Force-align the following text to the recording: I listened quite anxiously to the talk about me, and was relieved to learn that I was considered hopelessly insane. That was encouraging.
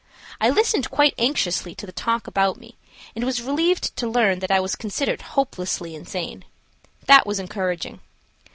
I 0.39 0.49
listened 0.49 0.89
quite 0.89 1.13
anxiously 1.19 1.75
to 1.75 1.85
the 1.85 1.91
talk 1.91 2.25
about 2.25 2.57
me, 2.57 2.75
and 3.15 3.23
was 3.23 3.43
relieved 3.43 3.95
to 3.97 4.07
learn 4.09 4.39
that 4.39 4.49
I 4.49 4.59
was 4.59 4.75
considered 4.75 5.21
hopelessly 5.21 5.93
insane. 5.93 6.43
That 7.05 7.27
was 7.27 7.37
encouraging. 7.37 7.99